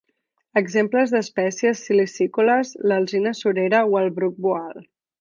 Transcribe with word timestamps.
Exemples 0.61 1.13
d'espècies 1.15 1.85
silicícoles: 1.89 2.75
l'alzina 2.93 3.37
surera 3.45 3.87
o 3.93 4.03
el 4.05 4.15
bruc 4.21 4.45
boal. 4.49 4.87